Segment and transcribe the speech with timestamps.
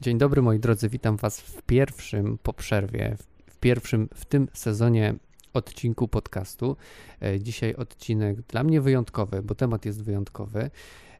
[0.00, 3.16] Dzień dobry moi drodzy, witam Was w pierwszym po przerwie,
[3.50, 5.14] w pierwszym w tym sezonie
[5.54, 6.76] odcinku podcastu.
[7.22, 10.70] E, dzisiaj odcinek dla mnie wyjątkowy, bo temat jest wyjątkowy.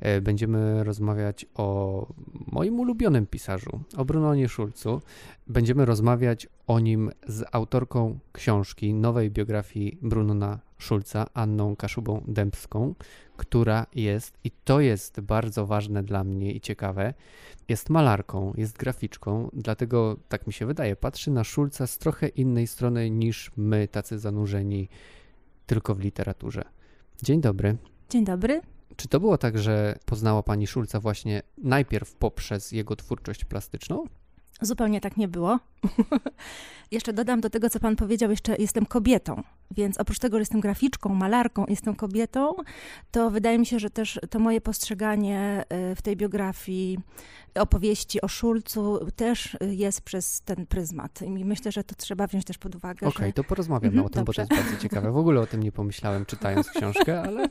[0.00, 2.06] E, będziemy rozmawiać o
[2.52, 5.02] moim ulubionym pisarzu, o Brunonie Szulcu.
[5.46, 12.94] Będziemy rozmawiać o nim z autorką książki nowej biografii Brunona Szulca, Anną Kaszubą Dębską,
[13.40, 17.14] która jest, i to jest bardzo ważne dla mnie i ciekawe,
[17.68, 22.66] jest malarką, jest graficzką, dlatego tak mi się wydaje, patrzy na Szulca z trochę innej
[22.66, 24.88] strony niż my, tacy zanurzeni
[25.66, 26.64] tylko w literaturze.
[27.22, 27.76] Dzień dobry.
[28.10, 28.60] Dzień dobry.
[28.96, 34.04] Czy to było tak, że poznała pani Szulca właśnie najpierw poprzez jego twórczość plastyczną?
[34.60, 35.58] Zupełnie tak nie było.
[36.90, 40.60] jeszcze dodam do tego, co pan powiedział, jeszcze jestem kobietą, więc oprócz tego, że jestem
[40.60, 42.52] graficzką, malarką, jestem kobietą,
[43.10, 46.98] to wydaje mi się, że też to moje postrzeganie y, w tej biografii
[47.54, 51.22] opowieści o Szulcu też jest przez ten pryzmat.
[51.22, 53.06] I myślę, że to trzeba wziąć też pod uwagę.
[53.06, 53.32] Okej, okay, że...
[53.32, 54.42] to porozmawiamy mhm, o tym, dobrze.
[54.42, 55.12] bo to jest bardzo ciekawe.
[55.12, 57.48] W ogóle o tym nie pomyślałem, czytając książkę, ale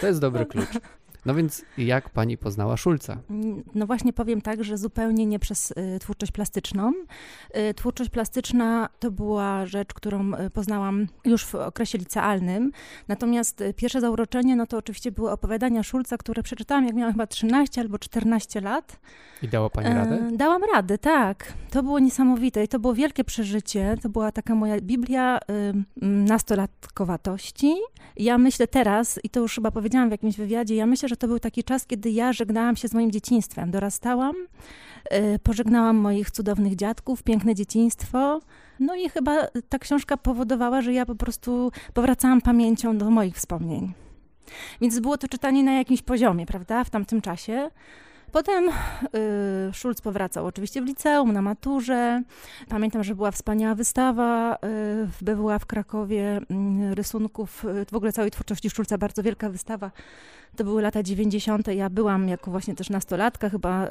[0.00, 0.78] to jest dobry klucz.
[1.26, 3.18] No więc jak pani poznała Szulca?
[3.74, 6.92] No właśnie powiem tak, że zupełnie nie przez y, twórczość plastyczną.
[7.70, 12.72] Y, twórczość plastyczna to była rzecz, którą y, poznałam już w okresie licealnym.
[13.08, 17.80] Natomiast pierwsze zauroczenie, no to oczywiście były opowiadania Szulca, które przeczytałam jak miałam chyba 13
[17.80, 19.00] albo 14 lat.
[19.42, 20.30] I dała pani radę?
[20.32, 21.52] Dałam radę, tak.
[21.70, 23.96] To było niesamowite i to było wielkie przeżycie.
[24.02, 25.38] To była taka moja Biblia
[26.02, 27.74] nastolatkowatości.
[28.16, 31.28] Ja myślę teraz, i to już chyba powiedziałam w jakimś wywiadzie, ja myślę, że to
[31.28, 33.70] był taki czas, kiedy ja żegnałam się z moim dzieciństwem.
[33.70, 34.34] Dorastałam,
[35.12, 38.40] y, pożegnałam moich cudownych dziadków, piękne dzieciństwo.
[38.80, 43.92] No i chyba ta książka powodowała, że ja po prostu powracałam pamięcią do moich wspomnień.
[44.80, 47.70] Więc było to czytanie na jakimś poziomie, prawda, w tamtym czasie.
[48.32, 48.72] Potem y,
[49.72, 52.22] Schulz powracał oczywiście w liceum, na maturze.
[52.68, 54.58] Pamiętam, że była wspaniała wystawa y,
[55.06, 56.40] w BWA w Krakowie
[56.90, 59.90] y, rysunków, w ogóle całej twórczości Szulca, bardzo wielka wystawa
[60.56, 61.66] to były lata 90.
[61.66, 63.88] Ja byłam jako właśnie też nastolatka, chyba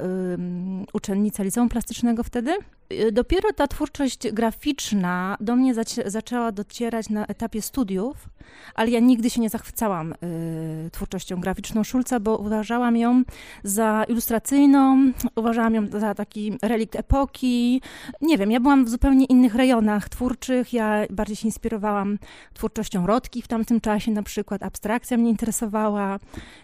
[0.92, 2.58] uczennica liceum plastycznego wtedy.
[2.92, 8.28] Y, dopiero ta twórczość graficzna do mnie zac zaczęła docierać na etapie studiów,
[8.74, 13.22] ale ja nigdy się nie zachwycałam y, twórczością graficzną Szulca, bo uważałam ją
[13.64, 17.82] za ilustracyjną, uważałam ją za taki relikt epoki.
[18.20, 20.72] Nie wiem, ja byłam w zupełnie innych rejonach twórczych.
[20.72, 22.18] Ja bardziej się inspirowałam
[22.54, 26.18] twórczością Rodki w tamtym czasie, na przykład abstrakcja mnie interesowała.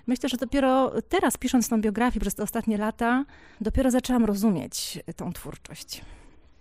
[0.06, 3.24] Myślę, że dopiero teraz, pisząc tą biografię przez te ostatnie lata,
[3.60, 6.02] dopiero zaczęłam rozumieć tą twórczość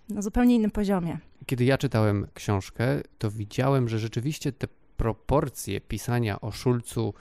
[0.08, 1.18] na zupełnie innym poziomie.
[1.46, 7.14] Kiedy ja czytałem książkę, to widziałem, że rzeczywiście te proporcje pisania o Szulcu,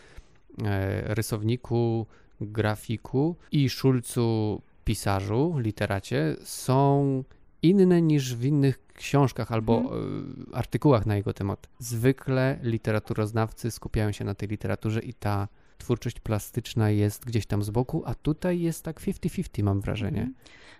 [0.63, 2.05] e, rysowniku,
[2.41, 7.23] grafiku i Szulcu, pisarzu, literacie są
[7.61, 10.45] inne niż w innych książkach albo hmm.
[10.53, 11.69] artykułach na jego temat.
[11.79, 17.69] Zwykle literaturoznawcy skupiają się na tej literaturze i ta twórczość plastyczna jest gdzieś tam z
[17.69, 20.21] boku, a tutaj jest tak 50-50, mam wrażenie.
[20.21, 20.35] Mhm.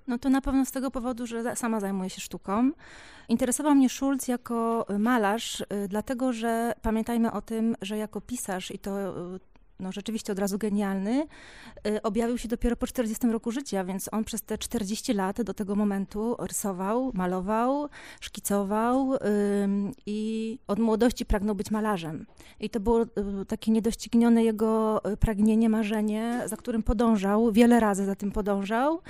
[0.07, 2.71] No to na pewno z tego powodu, że sama zajmuję się sztuką.
[3.29, 8.79] Interesował mnie Schulz jako malarz, y, dlatego że pamiętajmy o tym, że jako pisarz, i
[8.79, 9.39] to y,
[9.79, 11.27] no rzeczywiście od razu genialny,
[11.87, 15.53] y, objawił się dopiero po 40 roku życia, więc on przez te 40 lat do
[15.53, 17.89] tego momentu rysował, malował,
[18.21, 19.13] szkicował
[20.05, 22.25] i od młodości pragnął być malarzem.
[22.59, 23.07] I to było y,
[23.47, 29.01] takie niedoścignione jego y, pragnienie, marzenie, za którym podążał, wiele razy za tym podążał,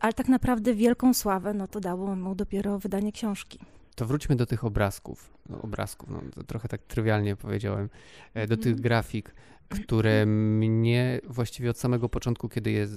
[0.00, 3.58] ale tak naprawdę wielką sławę no to dało mu dopiero wydanie książki.
[3.94, 5.32] To wróćmy do tych obrazków.
[5.48, 7.88] No, obrazków, no, trochę tak trywialnie powiedziałem,
[8.34, 8.82] e, do tych mhm.
[8.82, 9.34] grafik
[9.72, 12.88] które mnie właściwie od samego początku, kiedy je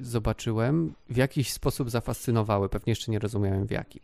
[0.00, 2.68] zobaczyłem, w jakiś sposób zafascynowały.
[2.68, 4.00] Pewnie jeszcze nie rozumiałem w jaki.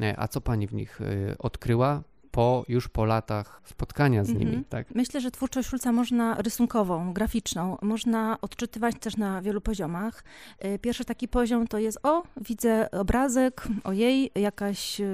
[0.00, 2.02] E, a co pani w nich e, odkryła?
[2.38, 4.42] Po, już po latach spotkania z nimi.
[4.42, 4.68] Mm -hmm.
[4.68, 4.94] tak?
[4.94, 10.24] Myślę, że twórczość Szulca można rysunkową, graficzną, można odczytywać też na wielu poziomach.
[10.64, 15.04] Y, pierwszy taki poziom to jest, o, widzę obrazek, ojej, jakaś y,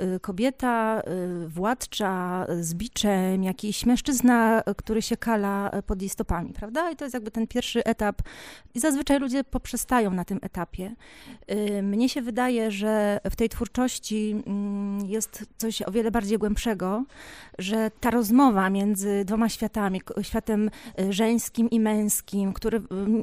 [0.00, 1.02] y, kobieta
[1.46, 6.90] władcza z biczem, jakiś mężczyzna, który się kala pod jej stopami, prawda?
[6.90, 8.22] I to jest jakby ten pierwszy etap.
[8.74, 10.94] I zazwyczaj ludzie poprzestają na tym etapie.
[11.82, 17.04] Mnie się wydaje, że w tej twórczości mm, jest coś o wiele bardziej bardziej głębszego,
[17.58, 20.70] że ta rozmowa między dwoma światami, światem
[21.00, 22.82] y, żeńskim i męskim, który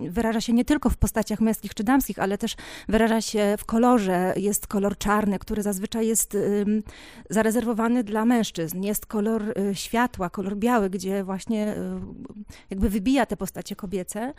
[0.10, 2.56] wyraża się nie tylko w postaciach męskich czy damskich, ale też
[2.90, 4.34] wyraża się w kolorze.
[4.38, 6.38] Jest kolor czarny, który zazwyczaj jest
[7.30, 8.84] zarezerwowany dla mężczyzn.
[8.84, 11.76] Jest kolor y, światła, kolor biały, gdzie właśnie
[12.70, 14.34] jakby wybija te postacie kobiece.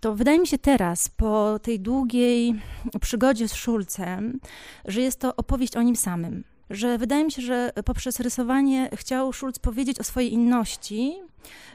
[0.00, 2.54] To wydaje mi się teraz, po tej długiej
[3.00, 4.40] przygodzie z Szulcem,
[4.84, 9.32] że jest to opowieść o nim samym że wydaje mi się, że poprzez rysowanie chciał
[9.32, 11.14] Schulz powiedzieć o swojej inności,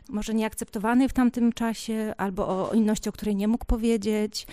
[0.10, 4.48] może nieakceptowanej w tamtym czasie, albo o inności, o której nie mógł powiedzieć.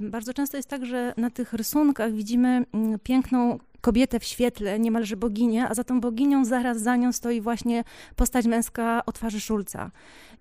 [0.00, 5.16] Bardzo często jest tak, że na tych rysunkach widzimy mm, piękną kobietę w świetle, niemalże
[5.16, 7.84] boginię, a za tą boginią zaraz za nią stoi właśnie
[8.16, 9.90] postać męska o twarzy Szulca.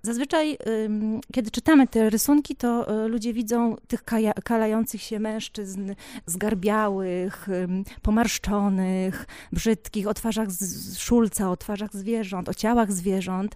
[0.02, 0.58] Zazwyczaj,
[1.34, 4.04] kiedy czytamy te rysunki, to y, ludzie widzą tych
[4.44, 5.94] kalających się mężczyzn,
[6.26, 7.48] zgarbiałych,
[8.02, 10.48] pomarszczonych, brzydkich, o twarzach
[10.98, 13.56] Szulca, o twarzach zwierząt, o ciałach zwierząt.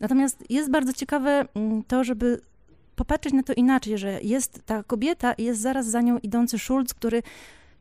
[0.00, 1.44] Natomiast jest bardzo ciekawe
[1.88, 2.40] to, żeby
[2.96, 6.94] popatrzeć na to inaczej, że jest ta kobieta i jest zaraz za nią idący Szulc,
[6.94, 7.22] który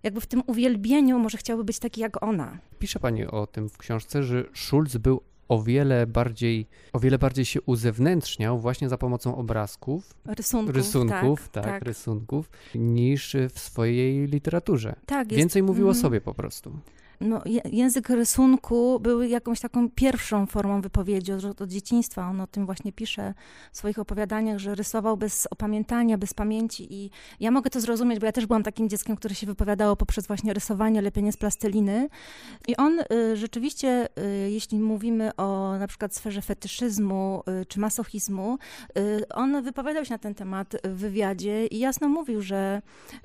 [0.04, 2.58] jakby w tym uwielbieniu może chciałby być taki jak ona.
[2.80, 7.46] Pisze pani o tym w książce, że Schulz był o wiele bardziej, o wiele bardziej
[7.46, 14.28] się uzewnętrzniał właśnie za pomocą obrazków, rysunków, rysunków tak, tak, tak, rysunków, niż w swojej
[14.28, 14.96] literaturze.
[15.06, 16.02] Tak, jest, Więcej mówił mm, o mhm.
[16.02, 16.80] sobie po prostu
[17.22, 22.30] no, język rysunku był jakąś taką pierwszą formą wypowiedzi od, od, dzieciństwa.
[22.30, 23.34] On o tym właśnie pisze
[23.72, 28.26] w swoich opowiadaniach, że rysował bez opamiętania, bez pamięci i ja mogę to zrozumieć, bo
[28.26, 32.10] ja też byłam takim dzieckiem, które się wypowiadało poprzez właśnie rysowanie, lepienie z plasteliny.
[32.68, 38.58] I on y, rzeczywiście, y, jeśli mówimy o na przykład sferze fetyszyzmu y, czy masochizmu,
[38.98, 42.82] y, on wypowiadał się na ten temat w wywiadzie i jasno mówił, że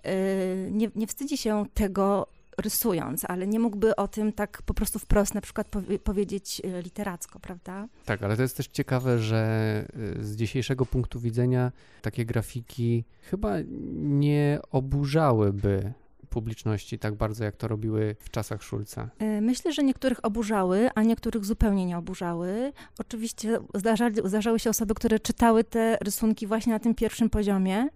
[0.06, 2.26] y, nie, nie wstydzi się tego,
[2.58, 5.68] rysując, ale nie mógłby o tym tak po prostu wprost na przykład
[6.04, 7.88] powiedzieć y, literacko, prawda?
[8.04, 9.84] Tak, ale to jest też ciekawe, że
[10.18, 11.72] y, z dzisiejszego punktu widzenia
[12.02, 13.54] takie grafiki chyba
[14.00, 15.92] nie oburzałyby
[16.28, 19.08] publiczności tak bardzo, jak to robiły w czasach Szulca?
[19.18, 22.72] E, myślę, że niektórych oburzały, a niektórych zupełnie nie oburzały.
[22.98, 27.88] Oczywiście zdarzali, zdarzały się osoby, które czytały te rysunki właśnie na tym pierwszym poziomie,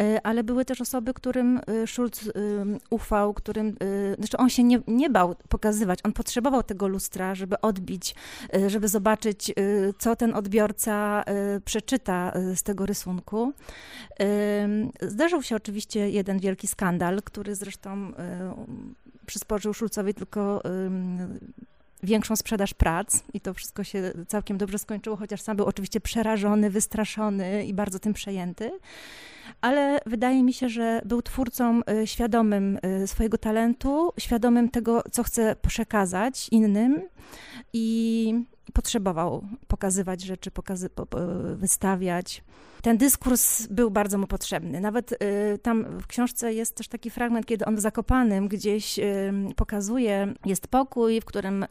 [0.00, 2.30] e, ale były też osoby, którym e, Schulz
[2.90, 3.76] ufał, którym,
[4.18, 8.14] znaczy on się nie, nie bał pokazywać, on potrzebował tego lustra, żeby odbić,
[8.66, 9.52] żeby zobaczyć,
[9.98, 11.24] co ten odbiorca
[11.64, 13.52] przeczyta z tego rysunku.
[15.02, 20.62] Zdarzył się oczywiście jeden wielki skandal, który zresztą zresztą y, przysporzył Szulcowi tylko
[22.02, 26.70] większą sprzedaż prac i to wszystko się całkiem dobrze skończyło, chociaż sam był oczywiście przerażony,
[26.70, 28.70] wystraszony i bardzo tym przejęty.
[29.60, 35.22] Ale wydaje mi się, że był twórcą y, świadomym y, swojego talentu, świadomym tego, co
[35.22, 37.02] chce przekazać innym
[37.72, 38.34] i
[38.72, 40.90] potrzebował pokazywać rzeczy, pokazy
[41.56, 42.42] wystawiać.
[42.82, 44.80] Ten dyskurs był bardzo mu potrzebny.
[44.80, 49.32] Nawet y, tam w książce jest też taki fragment, kiedy on w Zakopanym gdzieś y,
[49.56, 51.66] pokazuje, jest pokój, w którym y,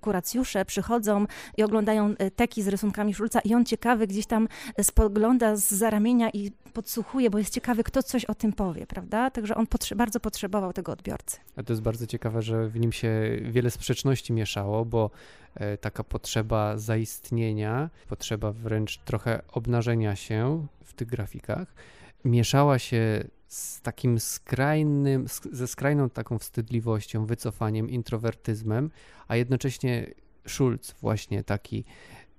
[0.00, 1.26] kuracjusze przychodzą
[1.56, 4.48] i oglądają y, teki z rysunkami Szulca i on ciekawy gdzieś tam
[4.82, 9.30] spogląda z zaramienia i podsłuchuje, bo jest ciekawy, kto coś o tym powie, prawda?
[9.30, 11.36] Także on potrze bardzo potrzebował tego odbiorcy.
[11.56, 13.10] A to jest bardzo ciekawe, że w nim się
[13.42, 15.10] wiele sprzeczności mieszało, bo
[15.54, 21.74] e, taka potrzeba zaistnienia, potrzeba wręcz trochę obnażenia się w tych grafikach,
[22.24, 28.90] mieszała się z takim skrajnym, ze skrajną taką wstydliwością, wycofaniem, introwertyzmem,
[29.28, 30.14] a jednocześnie
[30.46, 31.84] Schulz właśnie taki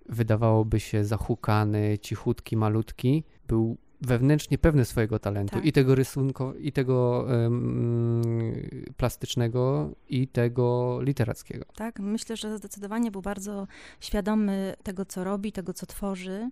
[0.09, 5.65] wydawałoby się zahukany, cichutki, malutki, był wewnętrznie pewny swojego talentu tak.
[5.65, 8.21] i tego rysunku, i tego um,
[8.97, 11.65] plastycznego, i tego literackiego.
[11.75, 13.67] Tak, myślę, że zdecydowanie był bardzo
[13.99, 16.49] świadomy tego, co robi, tego, co tworzy.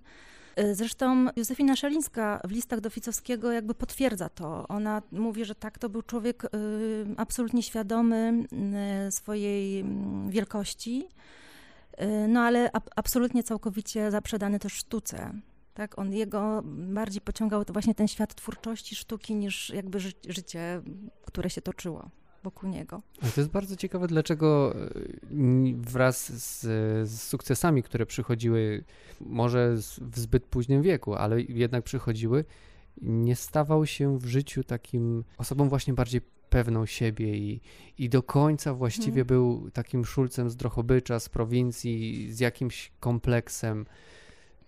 [0.60, 4.68] Y, zresztą Józefina Szelińska w listach do Ficowskiego jakby potwierdza to.
[4.68, 6.48] Ona mówi, że tak, to był człowiek y,
[7.18, 8.34] absolutnie świadomy
[9.08, 11.08] y, swojej mm, wielkości,
[12.28, 15.34] no ale absolutnie całkowicie zaprzedany też sztuce.
[15.74, 20.82] Tak, on jego bardziej pociągał to właśnie ten świat twórczości sztuki niż jakby ży życie,
[21.26, 22.10] które się toczyło
[22.44, 23.02] wokół niego.
[23.22, 24.90] Ale to jest bardzo ciekawe, dlaczego e,
[25.76, 26.62] wraz z,
[27.10, 28.84] z, sukcesami, które przychodziły,
[29.22, 32.46] może w zbyt późnym wieku, ale jednak przychodziły,
[33.02, 37.62] nie stawał się w życiu takim osobą właśnie bardziej pewną siebie i,
[37.98, 39.28] i do końca właściwie hmm.
[39.28, 43.86] był takim szulcem z Drohobycza, z prowincji, z jakimś kompleksem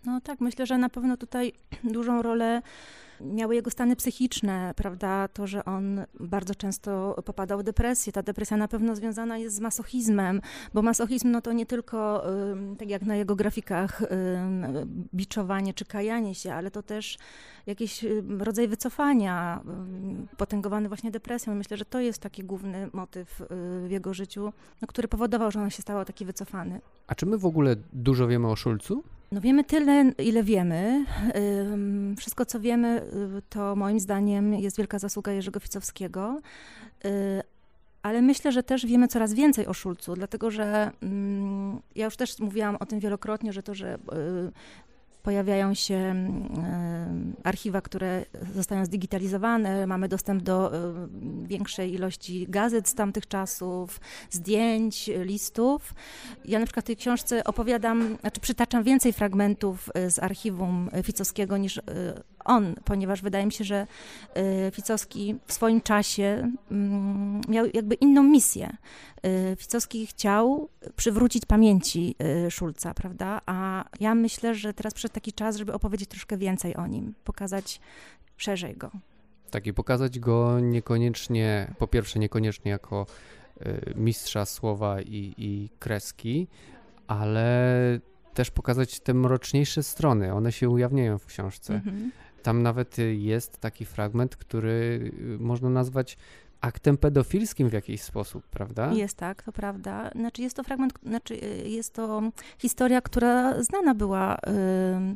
[0.06, 2.62] No tak, myślę, że na pewno tutaj dużą rolę
[3.22, 5.28] miały jego stany psychiczne, prawda?
[5.28, 8.14] To, że on bardzo często popadał w depresję.
[8.14, 10.42] Ta depresja na pewno związana jest z masochizmem,
[10.74, 12.24] bo masochizm no to nie tylko,
[12.78, 14.02] tak jak na jego grafikach,
[15.16, 17.18] biczowanie czy kajanie się, ale to też
[17.66, 18.06] jakiś
[18.40, 19.62] rodzaj wycofania,
[20.38, 21.56] potęgowany właśnie depresją.
[21.56, 23.46] Myślę, że to jest taki główny motyw y,
[23.88, 26.82] w jego życiu, no, który powodował, że on się stał taki wycofany.
[27.08, 29.04] A czy my w ogóle dużo wiemy o Szulcu?
[29.34, 31.06] No wiemy tyle, ile wiemy.
[32.18, 33.02] Wszystko, co wiemy,
[33.38, 36.42] y, to moim zdaniem jest wielka zasługa Jerzego Ficowskiego.
[37.06, 37.10] Y,
[38.04, 40.92] ale myślę, że też wiemy coraz więcej o Szulcu, dlatego że
[41.96, 44.00] ja już też mówiłam o tym wielokrotnie, że to, że y,
[45.24, 48.26] pojawiają się mm, archiwa, które
[48.56, 50.72] zostają zdigitalizowane, mamy dostęp do
[51.44, 54.00] większej ilości gazet z tamtych czasów,
[54.30, 55.94] zdjęć, listów.
[56.46, 61.82] Ja na przykład w tej książce opowiadam, znaczy przytaczam więcej fragmentów z archiwum Ficowskiego niż
[62.46, 63.88] on, ponieważ wydaje mi się, że
[64.72, 68.78] Ficowski w swoim czasie mm, miał jakby inną misję.
[69.58, 72.16] Ficowski chciał przywrócić pamięci
[72.50, 73.42] Szulca, prawda?
[73.46, 77.80] A ja myślę, że teraz przyszedł taki czas, żeby opowiedzieć troszkę więcej o nim, pokazać
[78.38, 78.92] szerzej go.
[79.52, 83.06] Tak, i pokazać go niekoniecznie, po pierwsze, niekoniecznie jako
[83.96, 86.48] mistrza słowa i, i kreski,
[87.08, 88.00] ale
[88.34, 90.34] też pokazać te mroczniejsze strony.
[90.34, 91.74] One się ujawniają w książce.
[91.74, 92.12] Mhm.
[92.44, 96.18] Tam nawet jest taki fragment, który można nazwać
[96.64, 98.94] aktem pedofilskim w jakiś sposób, prawda?
[98.94, 100.10] Jest tak, to prawda.
[100.16, 102.22] Znaczy jest to fragment, znaczy jest to
[102.58, 104.38] historia, która znana była.
[104.48, 105.16] Yy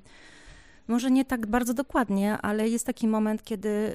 [0.88, 3.94] może nie tak bardzo dokładnie, ale jest taki moment, kiedy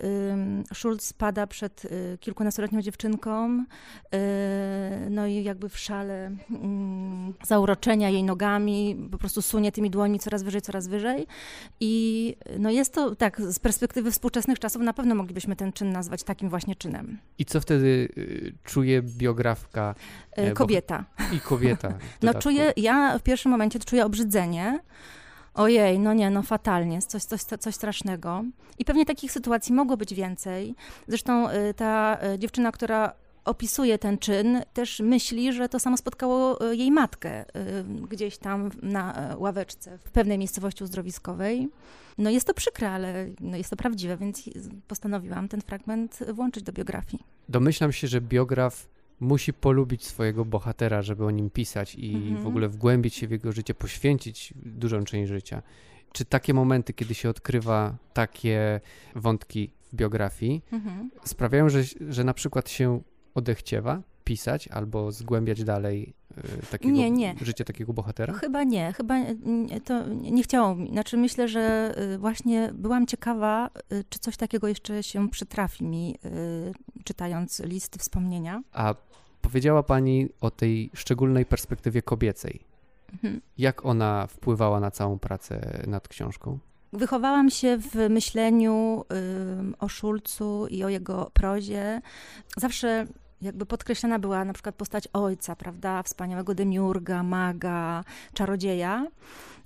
[0.74, 4.18] Schulz spada przed y, kilkunastoletnią dziewczynką, y,
[5.10, 10.42] no i jakby w szale mm, zauroczenia jej nogami, po prostu sunie tymi dłońmi coraz
[10.42, 11.26] wyżej, coraz wyżej.
[11.80, 16.22] I no jest to, tak, z perspektywy współczesnych czasów na pewno moglibyśmy ten czyn nazwać
[16.22, 17.18] takim właśnie czynem.
[17.38, 19.94] I co wtedy y, czuje biografka?
[20.54, 21.04] Kobieta.
[21.32, 21.94] I kobieta.
[22.22, 24.80] No czuję, ja w pierwszym momencie czuję obrzydzenie,
[25.54, 28.44] ojej, no nie, no fatalnie, coś, coś, coś strasznego.
[28.78, 30.74] I pewnie takich sytuacji mogło być więcej.
[31.08, 33.12] Zresztą y, ta y, dziewczyna, która
[33.44, 37.44] opisuje ten czyn, też myśli, że to samo spotkało y, jej matkę
[38.10, 41.68] gdzieś tam na ławeczce w pewnej miejscowości uzdrowiskowej.
[42.18, 44.50] No jest to przykre, ale no jest to prawdziwe, więc
[44.88, 47.22] postanowiłam ten fragment włączyć do biografii.
[47.48, 48.86] Domyślam się, że biograf
[49.22, 52.42] musi polubić swojego bohatera, żeby o nim pisać i mhm.
[52.42, 55.62] w ogóle wgłębić się w jego życie, poświęcić dużą część życia.
[56.12, 58.80] Czy takie momenty, kiedy się odkrywa takie
[59.14, 61.10] wątki w biografii, mhm.
[61.24, 63.02] sprawiają, że, że na przykład się
[63.34, 66.14] odechciewa pisać albo zgłębiać dalej
[66.70, 67.34] takiego, nie, nie.
[67.42, 68.32] życie takiego bohatera?
[68.32, 69.14] Chyba nie, chyba
[69.84, 70.90] to nie chciało mi.
[70.90, 76.18] Znaczy myślę, że y, właśnie byłam ciekawa, y, czy coś takiego jeszcze się przytrafi mi,
[77.04, 78.62] czytając listy wspomnienia.
[78.72, 78.94] A
[79.42, 82.60] powiedziała Pani o tej szczególnej perspektywie kobiecej.
[83.12, 83.40] Mhm.
[83.58, 86.58] Jak ona wpływała na całą pracę nad książką?
[86.92, 89.04] Wychowałam się w myśleniu
[89.72, 92.00] y, o Szulcu i o jego prozie.
[92.56, 93.06] Zawsze
[93.42, 99.06] jakby podkreślana była na przykład postać ojca, prawda, wspaniałego demiurga, maga, czarodzieja.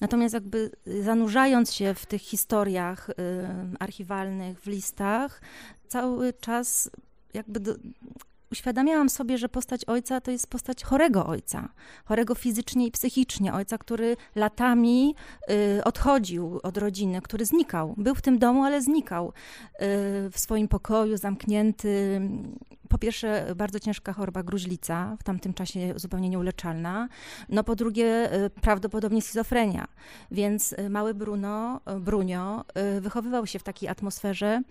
[0.01, 0.71] Natomiast jakby
[1.03, 3.15] zanurzając się w tych historiach y,
[3.79, 5.41] archiwalnych, w listach,
[5.89, 6.91] cały czas
[7.35, 7.75] jakby do,
[8.53, 11.69] uświadamiałam sobie, że postać ojca to jest postać chorego ojca,
[12.05, 15.15] chorego fizycznie i psychicznie, ojca, który latami
[15.79, 17.95] y, odchodził od rodziny, który znikał.
[17.97, 19.33] Był w tym domu, ale znikał y,
[20.31, 22.21] w swoim pokoju, zamknięty.
[22.89, 27.09] Po pierwsze, bardzo ciężka choroba gruźlica, w tamtym czasie zupełnie nieuleczalna.
[27.49, 29.89] No po drugie, y, prawdopodobnie schizofrenia.
[30.31, 32.65] Więc y, mały Bruno, y, Brunio,
[33.01, 34.63] wychowywał się w takiej atmosferze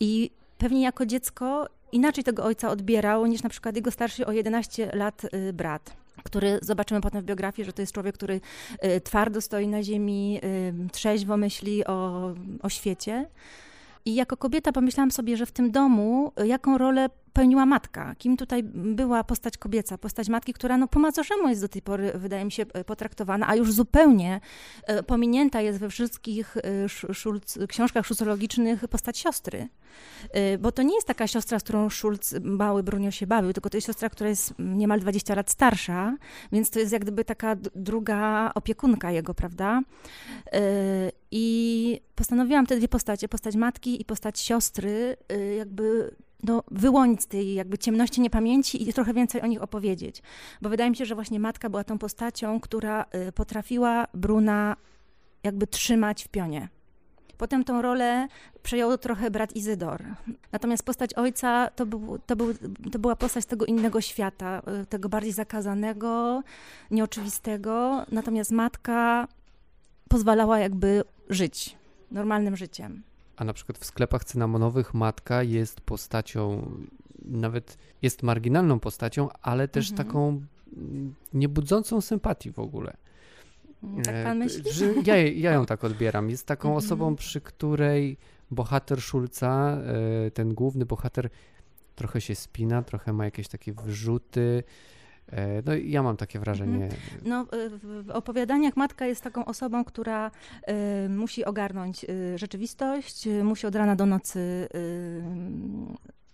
[0.00, 4.90] i pewnie jako dziecko inaczej tego ojca odbierał niż na przykład jego starszy o 11
[4.94, 8.40] lat y, brat który zobaczymy potem w biografii, że to jest człowiek, który
[8.84, 12.30] y, twardo stoi na ziemi, y, trzeźwo myśli o,
[12.62, 13.28] o świecie.
[14.04, 18.62] I jako kobieta pomyślałam sobie, że w tym domu jaką rolę pełniła matka, kim tutaj
[18.74, 22.52] była postać kobieca, postać matki, która no, po macoszemu jest do tej pory, wydaje mi
[22.52, 24.40] się, e, potraktowana, a już zupełnie
[24.86, 29.68] e, pominięta jest we wszystkich e, Schulz, książkach szulcologicznych postać siostry.
[30.58, 33.76] Bo to nie jest taka siostra, z którą Schulz, mały Brunio się bawił, tylko to
[33.76, 36.16] jest siostra, która jest niemal 20 lat starsza,
[36.52, 39.80] więc to jest jak gdyby taka druga opiekunka jego, prawda?
[41.30, 45.16] I postanowiłam te dwie postacie, postać matki i postać siostry,
[45.58, 46.14] jakby
[46.44, 50.22] no, wyłonić z tej jakby ciemności niepamięci i trochę więcej o nich opowiedzieć.
[50.62, 54.76] Bo wydaje mi się, że właśnie matka była tą postacią, która y, potrafiła Bruna
[55.42, 56.68] jakby trzymać w pionie.
[57.38, 58.28] Potem tą rolę
[58.62, 60.04] przejął trochę brat Izydor.
[60.52, 62.54] Natomiast postać ojca to, był, to, był,
[62.92, 66.42] to była postać tego innego świata, y, tego bardziej zakazanego,
[66.90, 68.06] nieoczywistego.
[68.12, 69.28] Natomiast matka
[70.08, 71.76] pozwalała jakby żyć
[72.10, 73.02] normalnym życiem.
[73.36, 76.70] A na przykład w sklepach cynamonowych matka jest postacią,
[77.24, 80.06] nawet jest marginalną postacią, ale też mhm.
[80.08, 80.42] taką
[80.76, 82.96] mm, niebudzącą sympatii w ogóle.
[84.04, 84.62] Tak pan e, myśli?
[85.06, 86.30] Ja, ja ją tak odbieram.
[86.30, 86.84] Jest taką mhm.
[86.84, 88.16] osobą, przy której
[88.50, 89.78] bohater Szulca,
[90.26, 91.30] e, ten główny bohater,
[91.94, 94.62] trochę się spina, trochę ma jakieś takie wrzuty.
[95.32, 96.84] E, no ja mam takie wrażenie.
[96.84, 97.20] Mhm.
[97.24, 97.46] No,
[97.82, 100.30] w opowiadaniach matka jest taką osobą, która
[101.06, 104.68] y, musi ogarnąć y, rzeczywistość, y, musi od rana do nocy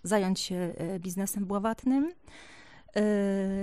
[0.02, 2.12] zająć się biznesem bławatnym.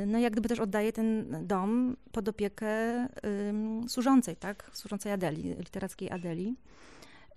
[0.08, 2.68] No jak gdyby też oddaje ten dom pod opiekę
[3.88, 4.70] służącej, tak?
[4.74, 6.56] Służącej Adeli, literackiej Adeli.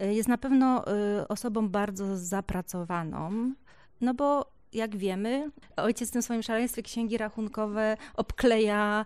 [0.01, 0.85] Jest na pewno
[1.29, 3.55] osobą bardzo zapracowaną,
[4.01, 9.05] no bo jak wiemy, ojciec w tym swoim szaleństwie księgi rachunkowe obkleja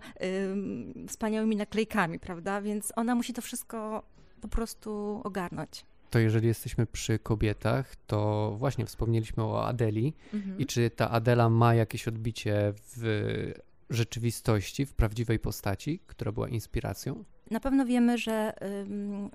[1.03, 2.61] y, wspaniałymi naklejkami, prawda?
[2.61, 4.03] Więc ona musi to wszystko
[4.41, 5.85] po prostu ogarnąć.
[6.09, 10.59] To jeżeli jesteśmy przy kobietach, to właśnie wspomnieliśmy o Adeli mhm.
[10.59, 13.51] i czy ta Adela ma jakieś odbicie w
[13.89, 17.23] rzeczywistości, w prawdziwej postaci, która była inspiracją?
[17.51, 18.53] Na pewno wiemy, że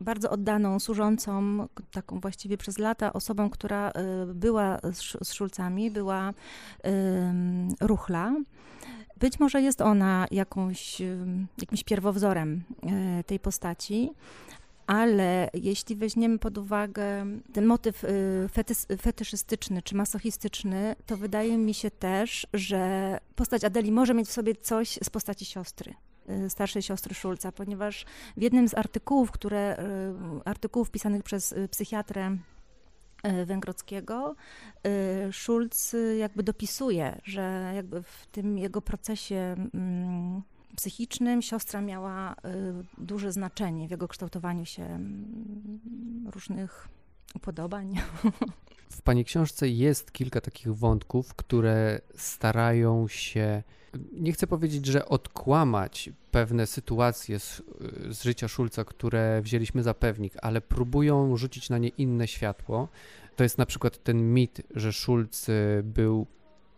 [0.01, 4.79] bardzo oddaną, służącą, taką właściwie przez lata osobą, która y, była
[5.23, 6.35] z Szulcami, była
[7.81, 8.33] Ruchla.
[9.21, 11.03] Być może jest ona jakąś,
[11.59, 12.63] jakimś pierwowzorem
[13.21, 14.11] y, tej postaci,
[14.87, 18.49] ale jeśli weźmiemy pod uwagę ten motyw y,
[19.03, 24.55] fetyszystyczny czy masochistyczny, to wydaje mi się też, że postać Adeli może mieć w sobie
[24.55, 25.95] coś z postaci siostry.
[26.31, 28.05] Y, starszej siostry Szulca, ponieważ
[28.37, 29.79] w jednym z artykułów, które,
[30.39, 32.37] y, artykułów pisanych przez y, psychiatrę
[33.47, 34.35] Węgrockiego,
[35.33, 40.43] Szulc jakby dopisuje, że jakby w tym jego procesie mm,
[40.77, 42.35] psychicznym siostra miała
[42.99, 46.89] duże znaczenie w jego kształtowaniu się mm, różnych
[47.35, 47.95] upodobań.
[48.93, 53.63] W pani książce jest kilka takich wątków, które starają się
[54.13, 57.63] nie chcę powiedzieć, że odkłamać pewne sytuacje z,
[58.11, 62.89] z, życia Szulca, które wzięliśmy za pewnik, ale próbują rzucić na nie inne światło.
[63.37, 66.27] To jest na przykład ten mit, że Szulc y, był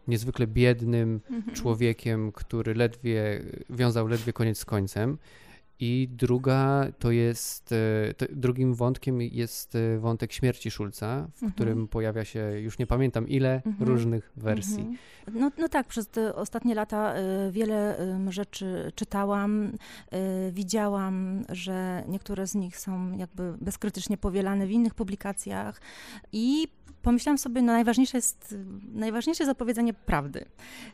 [0.09, 1.57] niezwykle biednym mhm.
[1.57, 5.19] człowiekiem, który ledwie wiązał ledwie koniec z końcem.
[5.85, 11.53] I druga to jest, e, to drugim wątkiem jest e, wątek śmierci Szulca, w mhm.
[11.53, 13.89] którym pojawia się, już nie pamiętam ile, mhm.
[13.89, 14.81] różnych wersji.
[14.81, 14.99] Mhm.
[15.41, 19.73] No, no tak, przez te ostatnie lata e, wiele rzeczy czytałam,
[20.53, 25.81] widziałam, że niektóre z nich są jakby bezkrytycznie powielane w innych publikacjach
[26.33, 26.69] i
[27.03, 28.55] pomyślałam sobie, no najważniejsze jest,
[28.95, 30.45] najważniejsze zapowiedzenie prawdy.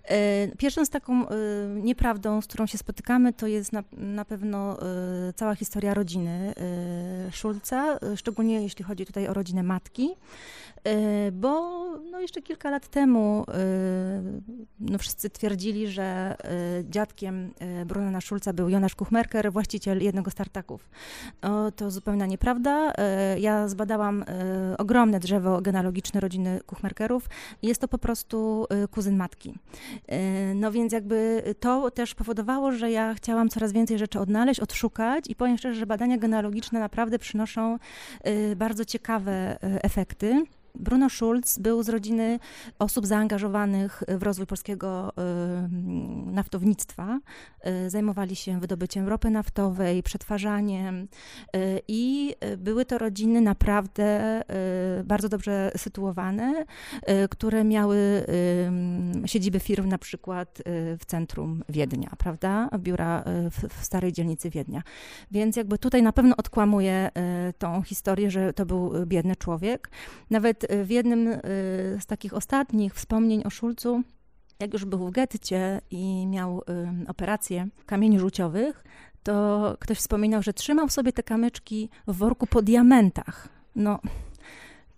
[0.05, 1.35] E, pierwszą z taką e,
[1.75, 6.55] nieprawdą, z którą się spotykamy, to jest na, na pewno e, cała historia rodziny
[7.33, 10.11] Szulca, szczególnie jeśli chodzi tutaj o rodzinę matki.
[11.33, 11.81] Bo
[12.11, 13.45] no jeszcze kilka lat temu
[14.81, 16.37] no wszyscy twierdzili, że
[16.85, 17.51] dziadkiem
[17.87, 20.91] Brunona Schulza był Jonasz Kuchmerker, właściciel jednego z tartaków.
[21.43, 22.93] No, to zupełna nieprawda.
[23.39, 24.25] Ja zbadałam
[24.79, 25.88] ogromne drzewo genealogiczne
[26.21, 27.29] rodziny Kuchmerkerów
[27.63, 29.55] jest to po prostu kuzyn matki.
[30.55, 35.35] No więc jakby to też powodowało, że ja chciałam coraz więcej rzeczy odnaleźć, odszukać i
[35.35, 37.79] powiem szczerze, że badania genealogiczne naprawdę przynoszą
[38.57, 40.45] bardzo ciekawe efekty.
[40.79, 42.39] Bruno Schulz był z rodziny
[42.79, 45.13] osób zaangażowanych w rozwój polskiego
[46.27, 47.21] naftownictwa.
[47.87, 51.09] Y, zajmowali się wydobyciem ropy naftowej, przetwarzaniem
[51.57, 54.43] y, i były to rodziny naprawdę
[55.05, 56.65] bardzo dobrze sytuowane,
[57.31, 58.27] które miały
[59.27, 60.63] siedziby firm na przykład
[60.99, 62.69] w centrum Wiednia, prawda?
[62.79, 64.83] Biura w, starej dzielnicy Wiednia.
[65.31, 67.11] Więc jakby tutaj na pewno odkłamuję
[67.59, 69.91] tą historię, że to był biedny człowiek.
[70.31, 71.41] Nawet w jednym y,
[72.01, 74.03] z takich ostatnich wspomnień o Szulcu,
[74.61, 78.85] jak już był w getcie i miał y, operację kamieni żółciowych,
[79.23, 83.49] to ktoś wspominał, że trzymał sobie te kamyczki w worku po diamentach.
[83.77, 83.99] No,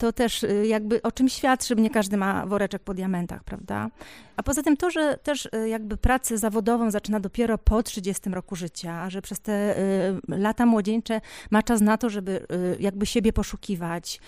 [0.00, 3.90] to też y, jakby o czym świadczy, nie każdy ma woreczek po diamentach, prawda?
[4.36, 8.56] A poza tym to, że też y, jakby pracę zawodową zaczyna dopiero po 30 roku
[8.56, 9.82] życia, że przez te y,
[10.28, 12.46] lata młodzieńcze ma czas na to, żeby
[12.80, 14.20] jakby siebie poszukiwać,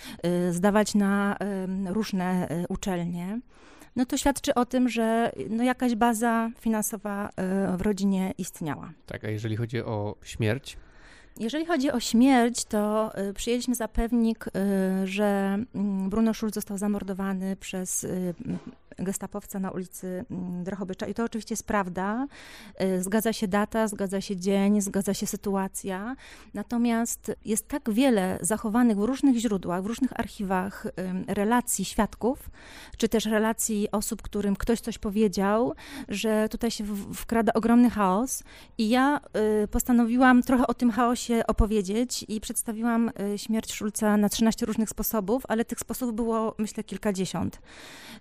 [0.51, 1.37] zdawać na
[1.87, 3.41] różne uczelnie
[3.97, 7.31] no to świadczy o tym, że no jakaś baza finansowa
[7.77, 8.93] w rodzinie istniała.
[9.07, 10.77] Tak, a jeżeli chodzi o śmierć,
[11.39, 16.79] Jeżeli chodzi o śmierć, to y, przyjęliśmy za pewnik, y, że mm, Bruno Schulz został
[16.79, 18.35] zamordowany przez y,
[18.99, 21.07] gestapowca na ulicy mm, Drohobycza.
[21.07, 22.27] I to oczywiście jest prawda.
[22.83, 26.17] Y, zgadza się data, zgadza się dzień, zgadza się sytuacja.
[26.55, 30.87] Natomiast jest tak wiele zachowanych w różnych źródłach, w różnych archiwach
[31.27, 32.51] relacji świadków,
[32.97, 35.75] czy też relacji osób, którym ktoś coś powiedział,
[36.09, 38.43] że tutaj się wkrada ogromny chaos.
[38.79, 39.21] I ja
[39.65, 44.89] y, postanowiłam trochę o tym chaosie opowiedzieć i przedstawiłam y, śmierć Szulca na 13 różnych
[44.91, 47.59] sposobów, ale tych sposobów było, myślę, kilkadziesiąt.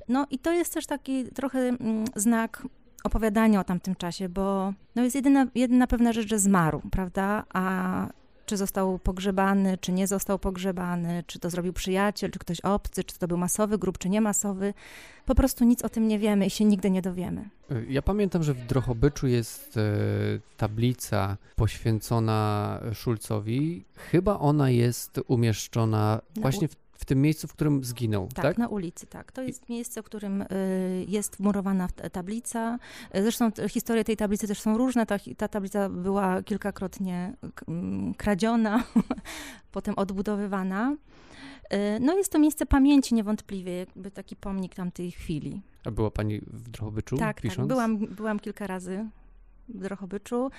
[0.07, 2.67] No i to jest też taki trochę mm, znak
[3.03, 7.43] opowiadania o tamtym czasie, bo no jest jedyna, jedyna pewna rzecz, że zmarł, prawda?
[7.53, 8.07] A
[8.45, 13.19] czy został pogrzebany, czy nie został pogrzebany, czy to zrobił przyjaciel, czy ktoś obcy, czy
[13.19, 14.73] to był masowy grup, czy nie masowy.
[15.25, 17.49] Po prostu nic o tym nie wiemy i się nigdy nie dowiemy.
[17.89, 19.81] Ja pamiętam, że w Drohobyczu jest e,
[20.57, 23.85] tablica poświęcona Szulcowi.
[23.95, 28.45] Chyba ona jest umieszczona właśnie w w tym miejscu, w którym zginął, tak?
[28.45, 29.31] Tak, na ulicy, tak.
[29.31, 30.45] To jest miejsce, w którym y,
[31.07, 32.79] jest wmurowana tablica.
[33.13, 35.05] Zresztą historie tej tablicy też są różne.
[35.05, 37.33] Ta, ta tablica była kilkakrotnie
[38.17, 38.83] kradziona,
[39.71, 40.95] potem odbudowywana.
[41.73, 45.61] Y, no jest to miejsce pamięci niewątpliwie, jakby taki pomnik tamtej chwili.
[45.85, 47.57] A była pani w Drohobyczu tak, tak pisząc?
[47.57, 49.09] Tak, byłam, byłam kilka razy
[49.69, 50.49] Drohobyczu.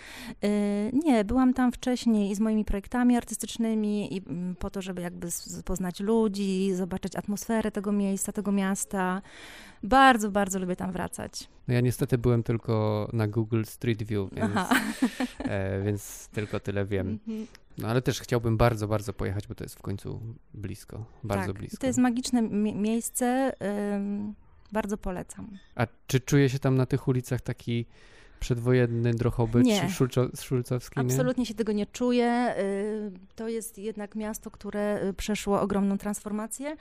[0.44, 5.02] Y, nie, byłam tam wcześniej i z moimi projektami artystycznymi i mm, po to, żeby
[5.02, 5.28] jakby
[5.64, 9.22] poznać ludzi, zobaczyć atmosferę tego miejsca, tego miasta.
[9.82, 11.48] Bardzo, bardzo lubię tam wracać.
[11.68, 14.54] No ja niestety byłem tylko na Google Street View, więc,
[15.38, 17.08] e, więc tylko tyle wiem.
[17.08, 17.46] Mhm.
[17.78, 20.20] No ale też chciałbym bardzo, bardzo pojechać, bo to jest w końcu
[20.54, 21.76] blisko, bardzo tak, blisko.
[21.76, 23.52] To jest magiczne miejsce,
[24.72, 25.58] bardzo polecam.
[25.74, 27.86] A czy czuje się tam na tych ulicach taki
[28.42, 29.88] przedwojenny Drohobycz nie.
[30.40, 31.00] Szulcowski?
[31.00, 32.54] Absolutnie się tego nie czuję.
[32.58, 36.76] Y, to jest jednak miasto, które y, przeszło ogromną transformację,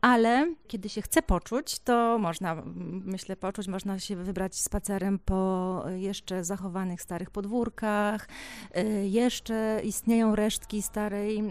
[0.00, 2.62] ale kiedy się chce poczuć, to można,
[3.04, 8.28] myślę, poczuć, można się wybrać spacerem po jeszcze zachowanych starych podwórkach.
[8.76, 11.42] Y, jeszcze istnieją resztki starej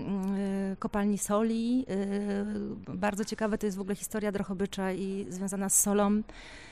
[0.79, 1.85] kopalni soli.
[2.87, 6.21] Bardzo ciekawe to jest w ogóle historia Drohobycza i związana z solą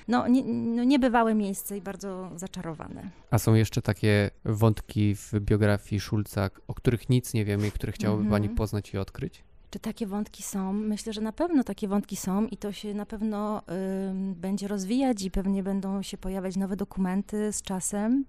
[0.07, 2.74] no, nie, no niebywałe miejsce i bardzo zaczarowane.
[3.31, 7.91] A są jeszcze takie wątki w biografii Szulca, o których nic nie wiemy i które
[7.91, 8.29] chciałaby.
[8.29, 9.43] Pani poznać i odkryć?
[9.75, 10.73] Czy takie wątki są?
[10.73, 13.63] Myślę, że na pewno takie wątki są i to się na pewno y,
[14.35, 18.25] będzie rozwijać i pewnie będą się pojawiać nowe dokumenty z czasem.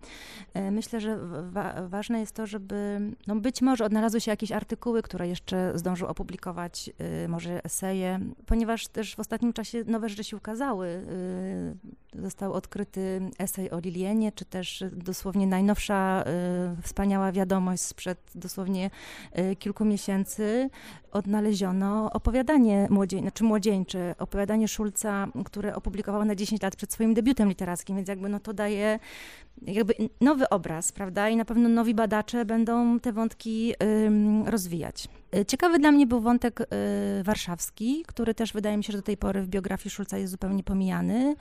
[0.56, 1.18] Y, myślę, że
[1.50, 6.08] wa ważne jest to, żeby no być może odnalazły się jakieś artykuły, które jeszcze zdążył
[6.08, 6.90] opublikować,
[7.24, 10.86] y, może eseje, ponieważ też w ostatnim czasie nowe rzeczy się ukazały.
[10.86, 16.24] Y, został odkryty esej o Lilienie, czy też dosłownie najnowsza
[16.78, 18.90] y, wspaniała wiadomość sprzed dosłownie
[19.38, 20.70] y, kilku miesięcy
[21.36, 22.88] odnaleziono opowiadanie
[23.20, 28.28] znaczy młodzieńcze, opowiadanie Szulca, które opublikował na 10 lat przed swoim debiutem literackim, więc jakby
[28.28, 28.98] no to daje
[29.62, 31.28] jakby nowy obraz, prawda?
[31.28, 33.74] I na pewno nowi badacze będą te wątki
[34.46, 35.08] rozwijać.
[35.36, 36.66] Y, ciekawy dla mnie był wątek y,
[37.24, 40.62] warszawski, który też wydaje mi się, że do tej pory w biografii Szulca jest zupełnie
[40.62, 41.36] pomijany.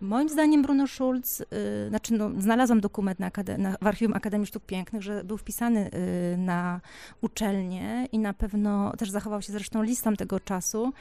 [0.00, 1.46] Moim zdaniem Bruno Schulz, y,
[1.88, 5.90] znaczy no, znalazłam dokument na, na, w Archiwum Akademii Sztuk Pięknych, że był wpisany
[6.38, 6.80] na
[7.20, 10.92] uczelnię i na pewno też zachował się zresztą listem tego czasu.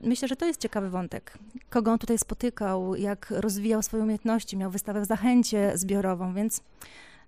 [0.00, 1.38] Myślę, że to jest ciekawy wątek.
[1.70, 6.62] Kogo on tutaj spotykał, jak rozwijał swoje umiejętności, miał wystawę w Zachęcie zbiorową, więc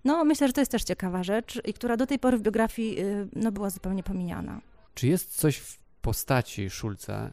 [0.05, 3.01] no, myślę, że to jest też ciekawa rzecz i która do tej pory w biografii
[3.01, 4.61] y, no, była zupełnie pomijana.
[4.95, 7.33] Czy jest coś w postaci Szulca,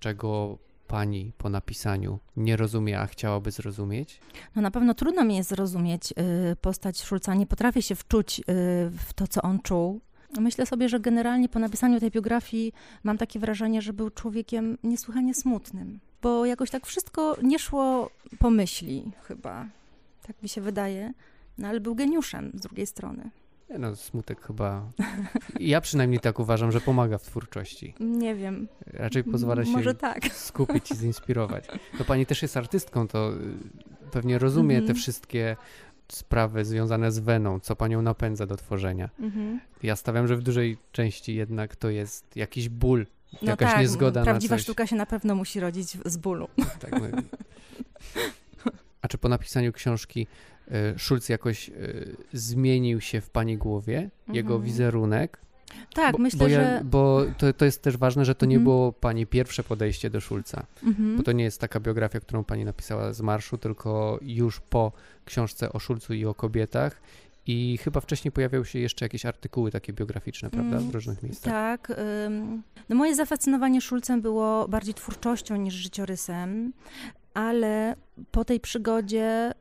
[0.00, 4.20] czego pani po napisaniu nie rozumie, a chciałaby zrozumieć?
[4.56, 6.12] No na pewno trudno mi jest zrozumieć
[6.52, 7.34] y, postać Szulca.
[7.34, 8.42] Nie potrafię się wczuć y,
[8.90, 10.00] w to, co on czuł.
[10.40, 15.34] Myślę sobie, że generalnie po napisaniu tej biografii mam takie wrażenie, że był człowiekiem niesłychanie
[15.34, 19.66] smutnym, bo jakoś tak wszystko nie szło po myśli chyba.
[20.26, 21.12] Tak mi się wydaje.
[21.58, 23.30] No ale był geniuszem z drugiej strony.
[23.70, 24.90] Nie no, smutek chyba.
[25.60, 27.94] Ja przynajmniej tak uważam, że pomaga w twórczości.
[28.00, 28.68] Nie wiem.
[28.86, 30.26] Raczej pozwala się Może tak.
[30.26, 31.64] skupić i zinspirować.
[31.98, 34.88] To pani też jest artystką, to y, pewnie rozumie mm -hmm.
[34.88, 35.56] te wszystkie
[36.08, 39.10] sprawy związane z weną, co panią napędza do tworzenia.
[39.18, 39.58] Mm -hmm.
[39.82, 43.06] Ja stawiam, że w dużej części jednak to jest jakiś ból,
[43.42, 44.62] no jakaś tak, niezgoda prawdziwa na coś.
[44.62, 46.48] sztuka się na pewno musi rodzić z bólu.
[46.80, 47.22] Tak, no.
[49.02, 50.26] A czy po napisaniu książki
[50.98, 51.72] Schulz jakoś e,
[52.32, 54.36] zmienił się w pani głowie, mhm.
[54.36, 55.42] jego wizerunek.
[55.94, 56.80] Tak, bo, myślę, bo ja, że.
[56.84, 58.64] Bo to, to jest też ważne, że to nie mhm.
[58.64, 60.66] było pani pierwsze podejście do Schulza.
[60.82, 61.16] Mhm.
[61.16, 64.92] Bo to nie jest taka biografia, którą pani napisała z marszu, tylko już po
[65.24, 67.02] książce o Szulcu i o kobietach
[67.46, 71.52] I chyba wcześniej pojawiały się jeszcze jakieś artykuły takie biograficzne, prawda, w Mm, różnych miejscach.
[71.52, 71.92] Tak.
[72.88, 76.72] No moje zafascynowanie Szulcem było bardziej twórczością niż życiorysem,
[77.34, 77.96] ale
[78.30, 79.52] po tej przygodzie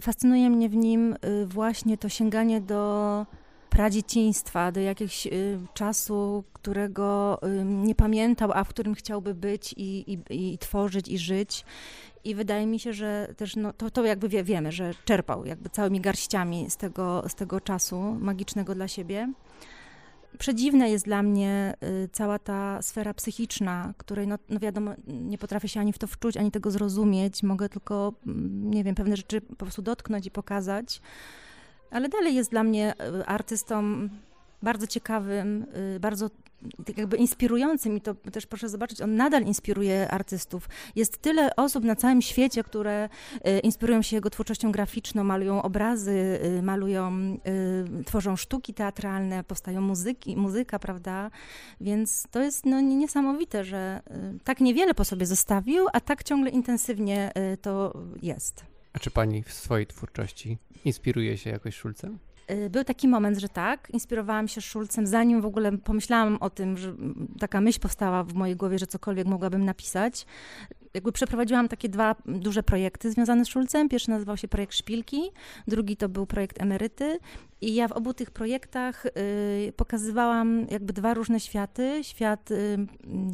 [0.00, 3.26] fascynuje mnie w nim y, właśnie to sięganie do
[3.70, 10.12] pradzieciństwa, do jakiegoś y, czasu, którego y, nie pamiętał, a w którym chciałby być i,
[10.12, 11.64] i, i tworzyć i żyć.
[12.24, 15.70] I wydaje mi się, że też no, to, to jakby wie, wiemy, że czerpał jakby
[15.70, 19.32] całymi garściami z tego, z tego czasu magicznego dla siebie.
[20.38, 25.68] Przedziwna jest dla mnie y, cała ta sfera psychiczna, której, no, no wiadomo, nie potrafię
[25.68, 27.42] się ani w to wczuć, ani tego zrozumieć.
[27.42, 31.00] Mogę tylko, mm, nie wiem, pewne rzeczy po prostu dotknąć i pokazać.
[31.90, 34.08] Ale dalej jest dla mnie y, artystą
[34.62, 36.30] bardzo ciekawym, y, bardzo
[36.86, 40.68] tak jakby inspirującym i to też proszę zobaczyć, on nadal inspiruje artystów.
[40.96, 46.40] Jest tyle osób na całym świecie, które y, inspirują się jego twórczością graficzną, malują obrazy,
[46.58, 47.12] y, malują,
[48.00, 51.30] y, tworzą sztuki teatralne, powstają muzyki, muzyka, prawda?
[51.80, 54.00] Więc to jest no, niesamowite, że
[54.44, 57.92] tak niewiele po sobie zostawił, a tak ciągle intensywnie to
[58.22, 58.64] jest.
[58.92, 62.18] A czy pani w swojej twórczości inspiruje się jakoś Szulcem?
[62.50, 66.76] Y, Był taki moment, że tak, inspirowałam się Szulcem, zanim w ogóle pomyślałam o tym,
[66.76, 66.94] że
[67.38, 70.26] taka myśl powstała w mojej głowie, że cokolwiek mogłabym napisać.
[70.96, 73.88] Jakby przeprowadziłam takie dwa duże projekty związane z Szulcem.
[73.88, 75.30] Pierwszy nazywał się projekt Szpilki,
[75.68, 77.18] drugi to był projekt Emeryty.
[77.60, 82.04] I ja w obu tych projektach y, pokazywałam jakby dwa różne światy.
[82.04, 82.76] Świat y,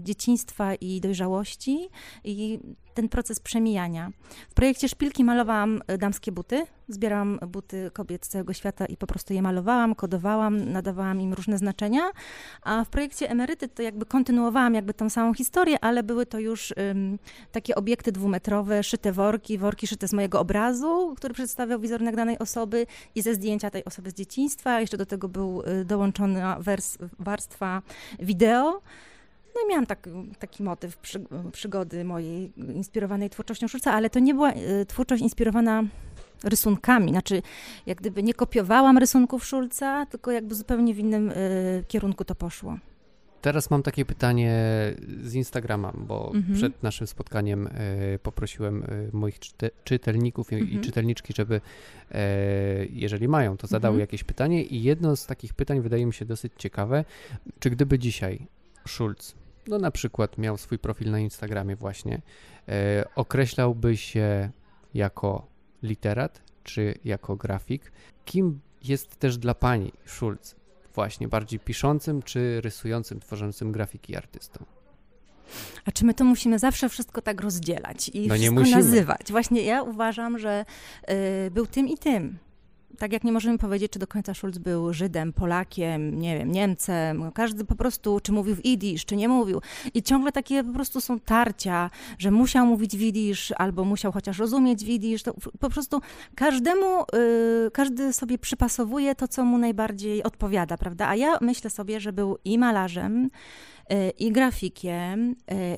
[0.03, 1.89] dzieciństwa i dojrzałości
[2.25, 2.61] i
[2.95, 4.11] ten proces przemijania.
[4.51, 6.67] W projekcie Szpilki malowałam y, damskie buty.
[6.89, 11.59] Zbierałam buty kobiet z całego świata i po prostu je malowałam, kodowałam, nadawałam im różne
[11.59, 12.03] znaczenia.
[12.63, 16.75] A w projekcie Emeryty to jakby kontynuowałam jakby tą samą historię, ale były to już
[16.91, 17.19] ym,
[17.53, 22.87] takie obiekty dwumetrowe, szyte worki, worki szyte z mojego obrazu, który przedstawiał wizerunek danej osoby
[23.15, 24.81] i ze zdjęcia tej osoby z dzieciństwa.
[24.81, 27.83] Jeszcze do tego był y, dołączona wers- warstwa
[28.19, 28.81] wideo.
[29.55, 34.35] No i miałam tak, taki motyw przy, przygody mojej inspirowanej twórczością Szulca, ale to nie
[34.35, 35.83] była y, twórczość inspirowana
[36.45, 37.11] rysunkami.
[37.11, 37.43] Znaczy,
[37.87, 42.79] jak gdyby nie kopiowałam rysunków Szulca, tylko jakby zupełnie w innym y, kierunku to poszło.
[43.43, 44.53] Teraz mam takie pytanie
[45.23, 46.55] z Instagrama, bo Mhm.
[46.55, 47.71] przed naszym spotkaniem e,
[48.19, 50.81] poprosiłem e, moich czyte, czytelników i, i Mhm.
[50.83, 51.61] czytelniczki, żeby
[52.11, 52.21] e,
[52.87, 54.01] jeżeli mają, to zadały Mhm.
[54.01, 57.05] jakieś pytanie i jedno z takich pytań wydaje mi się dosyć ciekawe.
[57.59, 58.47] Czy gdyby dzisiaj
[58.89, 59.35] Schulz,
[59.69, 62.21] no na przykład miał swój profil na Instagramie właśnie,
[63.17, 64.51] określałby się
[64.95, 65.47] jako
[65.83, 67.93] literat czy jako grafik?
[68.25, 70.55] Kim jest też dla pani Schulz?
[70.95, 74.65] Właśnie, bardziej piszącym czy rysującym, tworzącym grafiki artystą?
[75.85, 79.21] A czy my to musimy zawsze wszystko tak rozdzielać i No wszystko nazywać?
[79.31, 80.65] Właśnie ja uważam, że
[81.47, 82.39] y, był tym i tym.
[82.99, 87.33] Tak jak nie możemy powiedzieć, czy do końca Schulz był Żydem, Polakiem, nie wiem, Niemcem.
[87.33, 89.61] Każdy po prostu, czy mówił w idisz, czy nie mówił.
[89.95, 94.39] I ciągle takie po prostu są tarcia, że musiał mówić w idisz, albo musiał chociaż
[94.39, 95.23] rozumieć w idisz.
[95.23, 96.01] To po prostu
[96.35, 97.03] każdemu,
[97.67, 101.09] y, każdy sobie przypasowuje to, co mu najbardziej odpowiada, prawda?
[101.09, 103.31] A ja myślę sobie, że był i malarzem,
[103.93, 105.35] y, i grafikiem, y,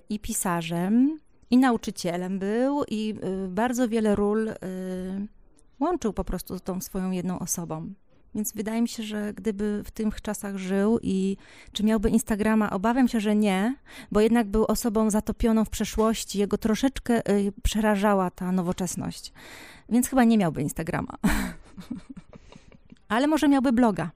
[0.08, 1.18] i pisarzem,
[1.50, 4.54] i nauczycielem był, i y, bardzo wiele ról y,
[5.80, 7.94] łączył po prostu z tą swoją jedną osobą.
[8.34, 11.36] Więc wydaje mi się, że gdyby w tych czasach żył i
[11.72, 13.76] czy miałby Instagrama, obawiam się, że nie,
[14.12, 19.32] bo jednak był osobą zatopioną w przeszłości, jego troszeczkę y, przerażała ta nowoczesność.
[19.88, 21.14] Więc chyba nie miałby Instagrama.
[23.08, 24.10] Ale może miałby bloga.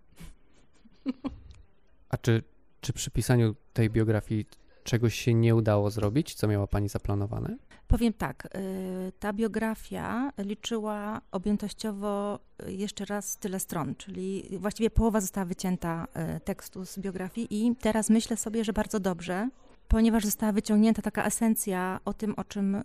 [2.08, 2.42] A czy,
[2.80, 4.46] czy przy pisaniu tej biografii
[4.88, 7.56] czegoś się nie udało zrobić, co miała pani zaplanowane?
[7.88, 15.20] Powiem tak, y, ta biografia liczyła objętościowo y, jeszcze raz tyle stron, czyli właściwie połowa
[15.20, 19.48] została wycięta y, tekstu z biografii i teraz myślę sobie, że bardzo dobrze,
[19.88, 22.82] ponieważ została wyciągnięta taka esencja o tym, o czym,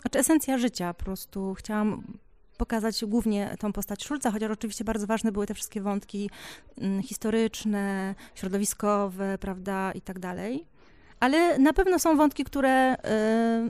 [0.00, 2.04] znaczy esencja życia, po prostu chciałam
[2.56, 6.30] pokazać głównie tą postać Szulca, chociaż oczywiście bardzo ważne były te wszystkie wątki
[6.78, 10.66] mm, historyczne, środowiskowe, prawda, i tak dalej.
[11.20, 12.94] Ale na pewno są wątki, które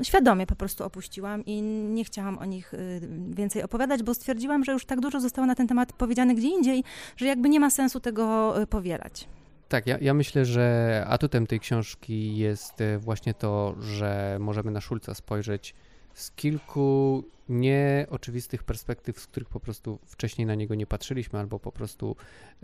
[0.01, 4.64] y, świadomie po prostu opuściłam i nie chciałam o nich y, więcej opowiadać, bo stwierdziłam,
[4.64, 6.85] że już tak dużo zostało na ten temat powiedziane gdzie indziej,
[7.16, 9.29] że jakby nie ma sensu tego y, powielać.
[9.68, 14.81] Tak, ja, ja myślę, że atutem tej książki jest e, właśnie to, że możemy na
[14.81, 15.75] Szulca spojrzeć
[16.14, 21.73] z kilku nieoczywistych perspektyw, z których po prostu wcześniej na niego nie patrzyliśmy, albo po
[21.73, 22.17] prostu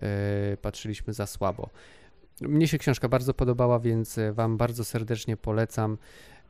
[0.03, 1.71] e, patrzyliśmy za słabo.
[2.40, 5.99] Mnie się książka bardzo podobała, więc e, Wam bardzo serdecznie polecam.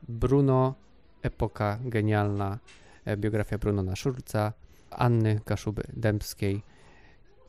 [0.07, 0.75] Bruno,
[1.21, 2.59] epoka genialna,
[3.05, 4.53] e, biografia Bruno na Szulca.
[4.91, 6.61] Anny Kaszuby-Dębskiej.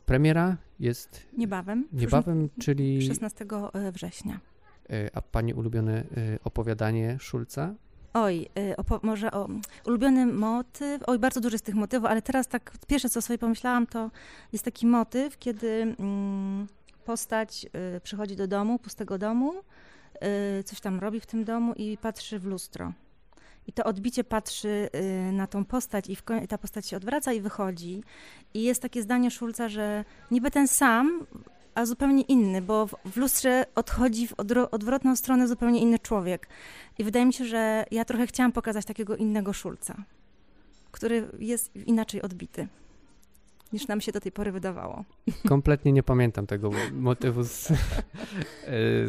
[0.05, 1.87] Premiera jest Niebawem.
[1.93, 3.45] niebawem, czyli 16
[3.91, 4.39] września.
[5.13, 6.03] a pani ulubione
[6.43, 7.75] opowiadanie Szulca?
[8.13, 9.47] Oj, y, może o
[9.85, 11.03] ulubiony motyw.
[11.07, 14.11] Oj, bardzo dużo z tych motywów, ale teraz tak pierwsze, co sobie pomyślałam, to
[14.53, 16.67] jest taki motyw, kiedy mm,
[17.05, 19.53] postać y, przychodzi do domu, pustego domu,
[20.59, 22.93] y, coś tam robi w tym domu i patrzy w lustro.
[23.67, 24.89] I to odbicie patrzy
[25.31, 26.17] na tą postać i
[26.49, 28.03] ta postać się odwraca i wychodzi.
[28.53, 31.25] I jest takie zdanie Szulca, że niby ten sam,
[31.75, 36.47] a zupełnie inny, bo w, w lustrze odchodzi w odro- odwrotną stronę zupełnie inny człowiek.
[36.97, 39.95] I wydaje mi się, że ja trochę chciałam pokazać takiego innego Szulca,
[40.91, 42.67] który jest inaczej odbity,
[43.73, 45.03] niż nam się do tej pory wydawało.
[45.47, 47.67] Kompletnie nie pamiętam tego motywu z,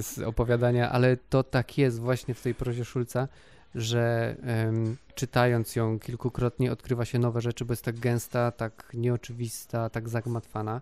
[0.07, 3.29] z opowiadania, ale to tak jest właśnie w tej prozie Szulca,
[3.75, 9.91] że em, czytając ją kilkukrotnie odkrywa się nowe rzeczy, bo jest tak gęsta, tak nieoczywista,
[9.91, 10.81] tak zagmatwana.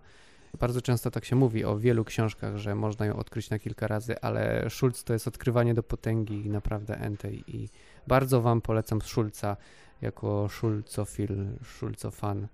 [0.59, 4.21] Bardzo często tak się mówi o wielu książkach, że można ją odkryć na kilka razy,
[4.21, 7.69] ale Schulz to jest odkrywanie do potęgi naprawdę entej i
[8.07, 9.57] bardzo wam polecam Schulza
[10.01, 12.47] jako Schulzofil, Schulzofan,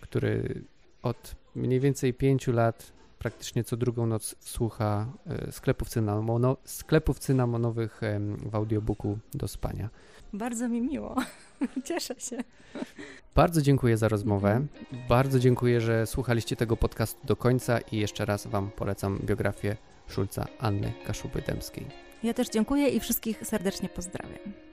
[0.00, 0.62] który
[1.02, 8.00] od mniej więcej pięciu lat praktycznie co drugą noc słucha e, sklepów, cynamono, sklepów cynamonowych
[8.50, 9.88] w audiobooku do spania.
[10.32, 11.16] Bardzo mi miło.
[11.88, 12.38] Cieszę się.
[13.34, 14.66] Bardzo dziękuję za rozmowę.
[15.08, 19.76] Bardzo dziękuję, że słuchaliście tego podcastu do końca i jeszcze raz Wam polecam biografię
[20.08, 21.84] Szulca Anny Kaszuby-Dębskiej.
[22.22, 24.71] Ja też dziękuję i wszystkich serdecznie pozdrawiam.